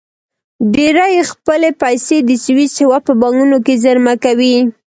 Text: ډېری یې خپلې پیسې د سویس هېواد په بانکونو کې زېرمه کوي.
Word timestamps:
ډېری 0.73 1.07
یې 1.15 1.23
خپلې 1.31 1.69
پیسې 1.81 2.17
د 2.23 2.29
سویس 2.43 2.73
هېواد 2.81 3.01
په 3.07 3.13
بانکونو 3.21 3.57
کې 3.65 3.73
زېرمه 3.83 4.13
کوي. 4.23 4.57